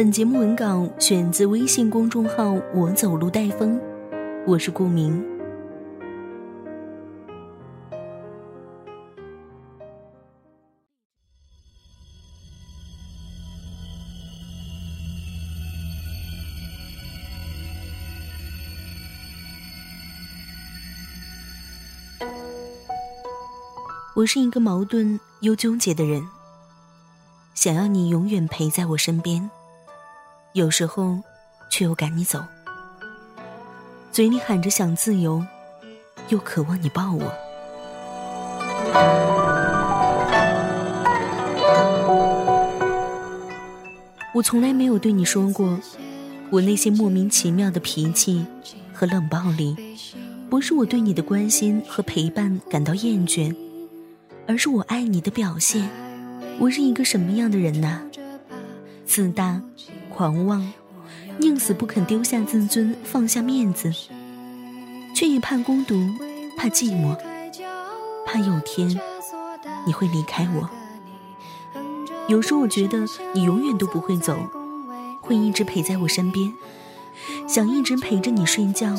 [0.00, 3.78] 本节目文稿选自微信公众号“我走路带风”，
[4.48, 5.22] 我是顾明。
[24.14, 26.26] 我是一个矛盾又纠结的人，
[27.54, 29.50] 想要你永远陪在我身边，
[30.52, 31.16] 有时候
[31.68, 32.44] 却又赶你走，
[34.10, 35.44] 嘴里喊着想自由，
[36.28, 37.32] 又渴望你抱我。
[44.34, 45.78] 我从来没有对你说过，
[46.50, 48.44] 我那些莫名其妙的脾气
[48.92, 49.76] 和冷暴力，
[50.48, 53.54] 不是我对你的关心和陪伴感到厌倦。
[54.48, 55.88] 而是我爱你的表现。
[56.58, 58.02] 我是一个什么样的人呢？
[59.06, 59.62] 自大、
[60.20, 60.70] 狂妄，
[61.38, 63.90] 宁死不肯丢下自尊，放下面子，
[65.14, 65.94] 却也怕孤独，
[66.58, 67.16] 怕寂寞，
[68.26, 69.00] 怕有天
[69.86, 70.68] 你会离开我。
[72.28, 74.36] 有时我觉得你永远都不会走，
[75.22, 76.52] 会一直陪在我身边，
[77.48, 78.94] 想一直陪着你睡觉，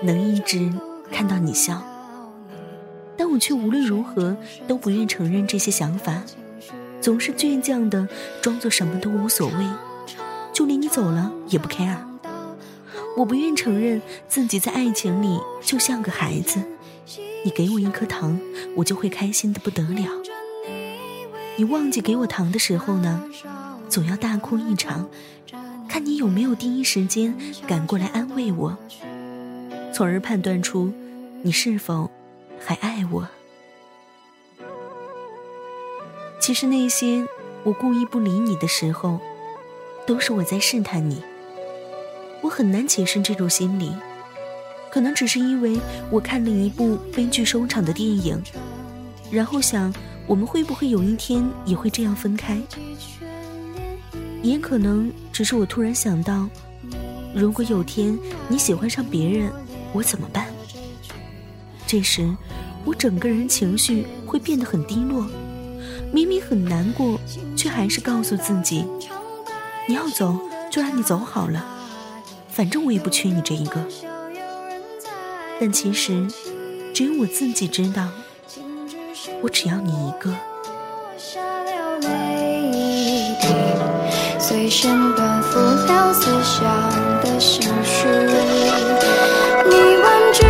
[0.00, 0.72] 能一直
[1.12, 1.82] 看到你笑。
[3.18, 4.34] 但我却无论如何
[4.66, 6.22] 都不愿承认这些想法，
[7.02, 8.08] 总是倔强的
[8.40, 9.66] 装作什么都无所谓，
[10.58, 11.96] 就连你走了也不 care。
[13.16, 16.60] 我不愿承认自己在爱情里就像个孩子，
[17.44, 18.36] 你给我一颗糖，
[18.74, 20.10] 我就会开心的不得了。
[21.54, 23.22] 你忘记给我糖的时候呢，
[23.88, 25.08] 总要大哭一场，
[25.88, 27.36] 看你有没有第一时间
[27.68, 28.76] 赶过来安慰我，
[29.94, 30.92] 从而判断出
[31.42, 32.10] 你是否。
[32.60, 33.28] 还爱我？
[36.40, 37.24] 其实那些
[37.62, 39.20] 我故意不理你的时候，
[40.08, 41.22] 都是我在试探你。
[42.40, 43.92] 我很难解释这种心理，
[44.90, 45.78] 可能只是因为
[46.10, 48.42] 我看了一部悲剧收场的电影，
[49.30, 49.92] 然后想
[50.26, 52.58] 我们会不会有一天也会这样分开？
[54.42, 56.48] 也可能只是我突然想到，
[57.34, 58.18] 如果有天
[58.48, 59.52] 你喜欢上别人，
[59.92, 60.46] 我怎么办？
[61.86, 62.34] 这时，
[62.86, 65.26] 我整个人情绪会变得很低落，
[66.14, 67.20] 明明很难过，
[67.54, 68.86] 却还是告诉自己：
[69.88, 70.38] 你要走
[70.70, 71.64] 就让你走好了，
[72.50, 73.80] 反正我也不缺你这一个。
[75.58, 76.28] 但其实，
[76.94, 78.06] 只有我自己知道，
[79.40, 80.30] 我只要你一个。
[84.38, 86.64] 随身奔赴了思想
[87.22, 88.06] 的心绪，
[89.68, 90.44] 你玩具。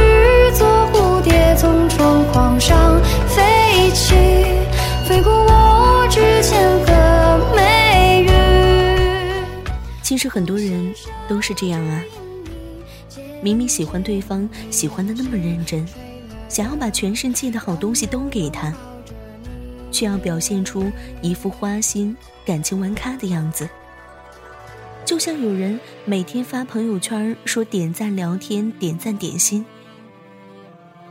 [2.61, 3.43] 上飞
[10.09, 10.95] 其实很多人
[11.29, 12.03] 都是这样啊，
[13.43, 15.87] 明明喜欢对方，喜欢的那么认真，
[16.49, 18.73] 想要把全世界的好东西都给他，
[19.93, 22.17] 却要表现出一副花心、
[22.47, 23.69] 感情玩咖的样子。
[25.05, 29.67] 就像有人每天发朋友圈说点赞、聊天、点赞、点心，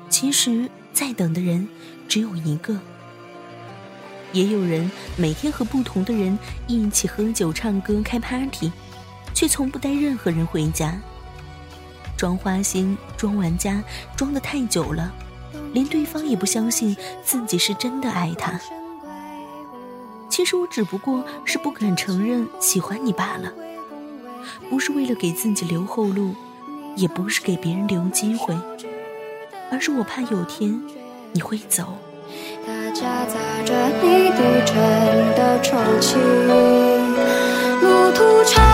[0.10, 0.68] 其实。
[0.92, 1.68] 在等的人
[2.08, 2.76] 只有一个，
[4.32, 8.72] 也有人每天和不同的人一起喝酒、唱歌、开 party，
[9.38, 11.00] 却从不带任何人回家。
[12.18, 13.84] 装花心、装玩家，
[14.16, 15.14] 装的太久了，
[15.74, 18.60] 连对方也不相信自己是真的爱他。
[20.28, 23.54] 其实我只不过是不敢承认喜欢你罢了，
[24.72, 26.34] 不是为了给自己留后路，
[26.96, 28.58] 也不是给别人留机会。
[29.70, 30.82] 而是我怕有天
[31.32, 31.96] 你会走。
[32.66, 34.76] 它夹杂着你低沉
[35.36, 36.16] 的抽泣，
[37.84, 38.67] 路途长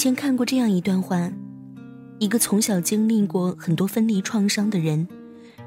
[0.00, 1.30] 前看过这样一段话：
[2.20, 5.06] 一个从小经历过很多分离创伤的人，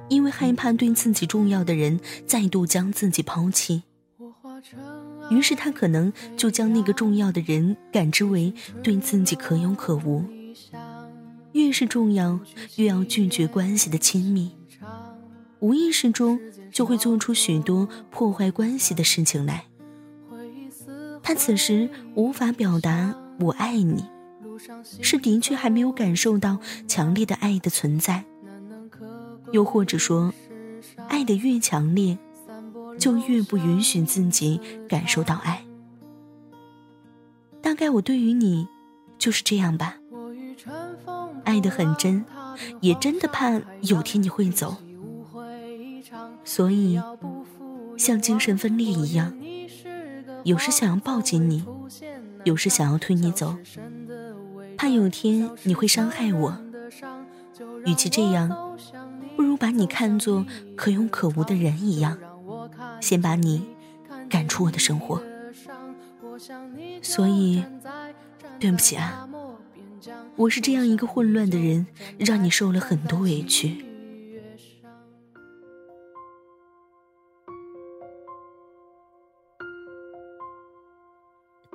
[0.10, 3.84] 因为害怕对自己重要的人再度将自己抛弃，
[5.30, 8.52] 于是他可能就将那个重要的人感知为
[8.82, 10.26] 对自己可有可无。
[11.52, 12.40] 越是重要，
[12.78, 14.52] 越要拒绝关系的亲密，
[15.60, 16.40] 无意识中
[16.72, 19.66] 就会做出许多破坏关系的事情来。
[21.22, 24.04] 他此时无法表达“我爱你”，
[25.02, 28.24] 是的确还没有感受到强烈的爱的存在，
[29.52, 30.34] 又或者说，
[31.08, 32.18] 爱的越强烈，
[33.00, 35.66] 就越不允许自己感受到爱。
[37.62, 38.68] 大概我对于你，
[39.18, 39.98] 就是这样吧。
[41.46, 42.24] 爱得很真，
[42.82, 44.78] 也真的怕有天你会走，
[46.46, 47.02] 所以
[47.98, 49.36] 像精神分裂一样，
[50.44, 51.66] 有时想要抱紧你，
[52.44, 53.58] 有时想要推你走，
[54.84, 56.58] 怕有天你会伤害我。
[57.86, 58.78] 与其这样，
[59.38, 60.46] 不如把你看作
[60.76, 62.18] 可有可无的人一样，
[63.00, 63.66] 先把你
[64.30, 65.24] 赶出我的生活。
[67.02, 67.64] 所以，
[68.60, 69.26] 对不起啊。
[70.36, 71.88] 我是这样一个混乱的人，
[72.20, 73.86] 让你受了很多委屈，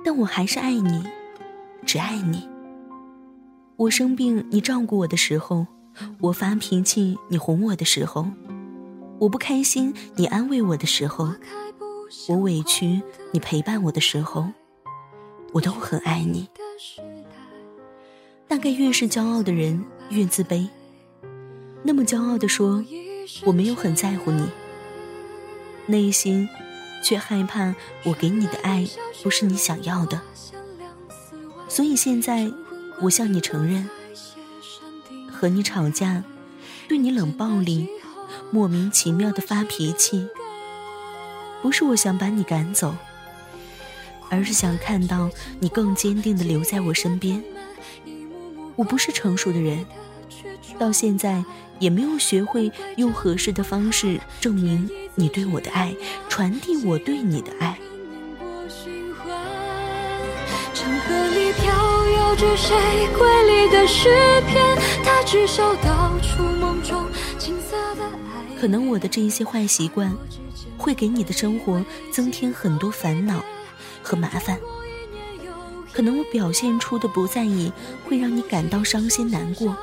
[0.05, 1.03] 但我还是爱你，
[1.87, 2.47] 只爱你。
[3.79, 5.65] 我生病你照顾我的时候，
[6.19, 8.27] 我发脾气你哄我的时候，
[9.19, 11.33] 我不开心你安慰我的时候，
[12.27, 14.49] 我委屈你陪伴我的时候，
[15.53, 16.49] 我都很爱你。
[18.49, 20.67] 大概越是骄傲的人越自卑，
[21.81, 22.83] 那么骄傲的说
[23.45, 24.45] 我没有很在乎你，
[25.85, 26.49] 内心
[27.01, 27.73] 却害怕
[28.03, 28.85] 我给你的爱
[29.23, 30.21] 不是你想要的，
[31.69, 32.51] 所以现在
[33.01, 33.89] 我向你承认，
[35.31, 36.23] 和你吵架，
[36.87, 37.87] 对你冷暴力，
[38.51, 40.27] 莫名其妙的发脾气，
[41.61, 42.95] 不是我想把你赶走，
[44.29, 45.29] 而是想看到
[45.59, 47.41] 你更坚定的留在我身边。
[48.75, 49.85] 我不是成熟的人，
[50.77, 51.43] 到现在
[51.79, 55.95] 也没有学会用合适的方式证明你对我的爱，
[56.27, 57.79] 传递我对你的爱。
[68.57, 70.15] 可能我的这一些坏习惯，
[70.77, 71.83] 会给你的生活
[72.13, 73.43] 增添很多烦恼
[74.01, 74.57] 和麻烦。
[75.91, 77.73] 可能我表现出的不在意
[78.07, 79.75] 会让你感到伤心难过，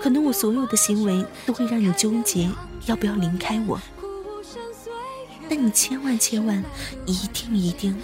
[0.00, 2.50] 可能我所有的行为都会让你纠结
[2.86, 3.80] 要不要离开我，
[5.48, 6.64] 但你千万千万
[7.06, 7.96] 一定一定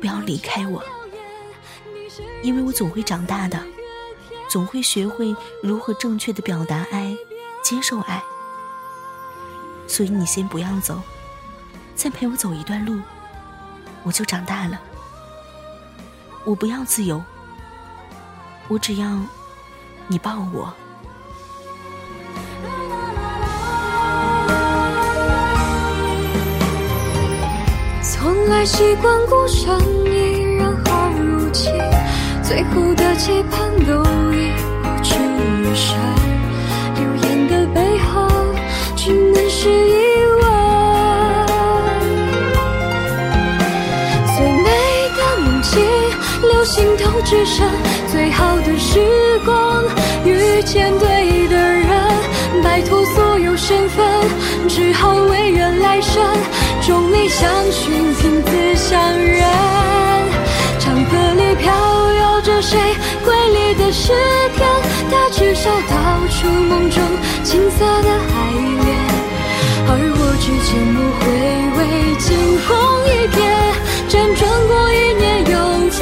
[0.00, 0.80] 不要离开我，
[2.42, 3.60] 因为我总会长大的，
[4.48, 7.16] 总会学会如何正确的表达爱，
[7.62, 8.22] 接受爱，
[9.86, 11.00] 所以你先不要走，
[11.94, 13.00] 再陪我走一段路，
[14.02, 14.80] 我就长大了。
[16.44, 17.22] 我不要自由，
[18.68, 19.18] 我只要
[20.06, 20.72] 你抱我。
[28.02, 30.05] 从来习惯孤身，
[32.74, 35.96] 后的期盼都已不值一生。
[36.96, 38.28] 流言的背后，
[38.96, 39.94] 只能是遗
[40.40, 40.46] 忘。
[46.68, 47.64] 心头只剩
[48.10, 49.84] 最好的时光，
[50.24, 51.88] 遇见对的人，
[52.60, 54.04] 摆脱所有身份，
[54.68, 56.20] 只好唯愿来生
[56.84, 59.44] 众里相寻，凭自相认。
[60.80, 61.72] 长河里飘
[62.68, 62.76] 谁
[63.24, 64.12] 瑰丽的诗
[64.56, 64.66] 篇，
[65.08, 65.94] 他至少道
[66.28, 67.00] 出梦中
[67.44, 68.36] 青涩的爱
[68.82, 68.88] 恋，
[69.86, 71.24] 而我只缄默回
[71.78, 71.80] 味
[72.18, 72.26] 惊
[72.66, 72.68] 鸿
[73.06, 73.38] 一瞥，
[74.10, 75.54] 辗转过一年又
[75.90, 75.96] 几。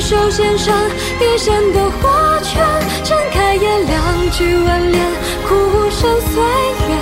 [0.00, 0.76] 手献上
[1.18, 2.62] 一生的花圈，
[3.04, 5.00] 睁开眼，两句挽联，
[5.48, 5.54] 哭
[5.88, 6.92] 声岁月。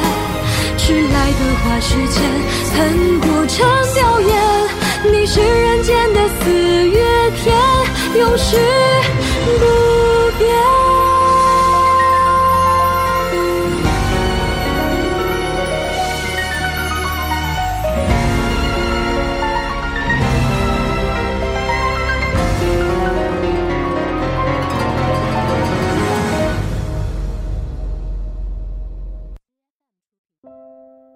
[0.78, 2.22] 迟来的花时间，
[8.32, 8.56] 永世
[9.58, 10.48] 不变。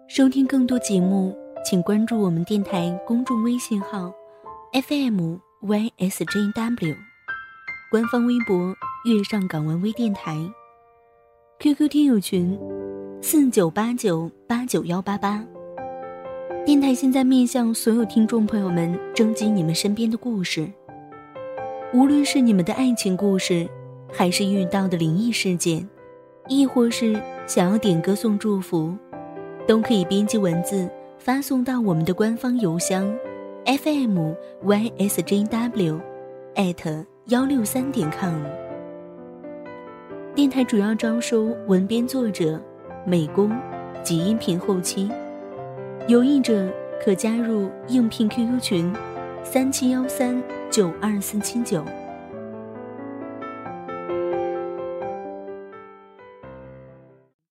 [0.07, 4.13] 收听更多节目，请关注我们电台公众微信号
[4.75, 6.97] FM YSJW，
[7.89, 8.75] 官方微博
[9.05, 10.37] 月上港湾微电台
[11.61, 12.59] ，QQ 听友群
[13.23, 15.45] 四九八九八九幺八八。
[16.65, 20.69] 电台现在面向所有听众朋友们征集你们身边的故事，
[21.95, 23.69] 无论是你们的爱情故事，
[24.13, 25.89] 还是遇到的灵异事件，
[26.49, 27.15] 亦或是
[27.47, 28.93] 想要点歌送祝福。
[29.65, 30.91] 都可以编辑文字
[31.21, 33.17] 发送到我们的官方邮箱
[33.65, 36.01] ，fm ysjw，
[36.57, 38.33] 艾特幺六三点 com。
[40.35, 42.59] 电台主要招收文编作者、
[43.05, 43.55] 美工
[44.03, 45.11] 及音频后期，
[46.09, 46.67] 有意者
[47.05, 48.91] 可加入应聘 QQ 群：
[49.45, 51.85] 三七幺三九二四七九。